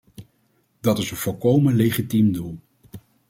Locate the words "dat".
0.79-0.97